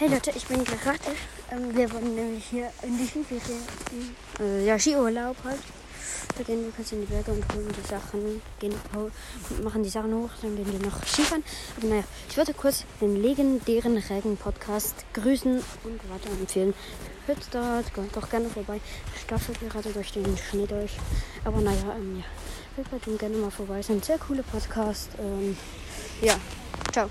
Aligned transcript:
Hey 0.00 0.08
Leute, 0.08 0.32
ich 0.34 0.46
bin 0.46 0.64
gerade. 0.64 0.98
Ähm, 1.50 1.76
wir 1.76 1.92
wollen 1.92 2.14
nämlich 2.14 2.46
hier 2.46 2.70
in 2.80 2.96
die 2.96 3.04
Skiferien. 3.04 3.60
Also 4.38 4.50
äh, 4.50 4.64
ja, 4.64 4.78
Skiurlaub 4.78 5.36
halt. 5.44 5.60
Da 6.38 6.42
gehen 6.42 6.64
wir 6.64 6.72
kurz 6.72 6.92
in 6.92 7.02
die 7.02 7.06
Berge 7.06 7.32
und 7.32 7.44
holen 7.52 7.68
die 7.68 7.86
Sachen, 7.86 8.40
gehen, 8.58 8.74
machen 9.62 9.82
die 9.82 9.90
Sachen 9.90 10.14
hoch, 10.14 10.30
dann 10.40 10.56
gehen 10.56 10.72
wir 10.72 10.88
noch 10.88 11.04
Skifahren. 11.04 11.44
Aber 11.76 11.88
naja, 11.88 12.04
ich 12.30 12.38
wollte 12.38 12.54
kurz 12.54 12.86
den 13.02 13.20
legendären 13.20 13.98
Regen-Podcast 13.98 15.04
grüßen 15.12 15.56
und 15.84 16.10
weiter 16.10 16.30
empfehlen. 16.30 16.72
Hört 17.26 17.46
da 17.50 17.82
doch 18.14 18.30
gerne 18.30 18.48
vorbei. 18.48 18.80
Staffel 19.22 19.54
gerade 19.68 19.90
durch 19.90 20.12
den 20.12 20.34
Schnee 20.38 20.66
durch. 20.66 20.96
Aber 21.44 21.60
naja, 21.60 21.94
ähm, 21.98 22.20
ja. 22.20 22.24
Hört 22.76 22.90
bei 22.90 22.98
dem 23.00 23.18
gerne 23.18 23.36
mal 23.36 23.50
vorbei. 23.50 23.80
Ist 23.80 23.90
ein 23.90 24.02
sehr 24.02 24.16
cooler 24.16 24.44
Podcast. 24.44 25.10
Ähm, 25.18 25.58
ja, 26.22 26.36
ciao. 26.90 27.10